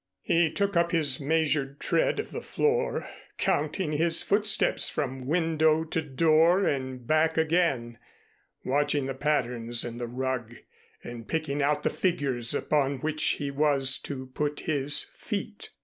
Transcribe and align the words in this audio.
He 0.23 0.51
took 0.51 0.75
up 0.75 0.91
his 0.91 1.19
measured 1.19 1.79
tread 1.79 2.19
of 2.19 2.31
the 2.31 2.41
floor, 2.41 3.07
counting 3.37 3.91
his 3.91 4.23
footsteps 4.23 4.89
from 4.89 5.27
window 5.27 5.83
to 5.83 6.01
door 6.01 6.65
and 6.65 7.05
back 7.05 7.37
again, 7.37 7.99
watching 8.65 9.05
the 9.05 9.13
patterns 9.13 9.85
in 9.85 9.99
the 9.99 10.07
rug 10.07 10.55
and 11.03 11.27
picking 11.27 11.61
out 11.61 11.83
the 11.83 11.91
figures 11.91 12.55
upon 12.55 12.97
which 13.01 13.23
he 13.37 13.51
was 13.51 13.99
to 13.99 14.25
put 14.33 14.61
his 14.61 15.03
feet. 15.17 15.69